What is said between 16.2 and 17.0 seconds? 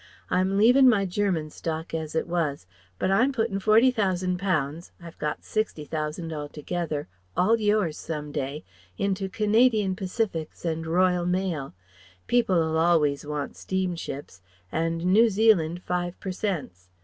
cents.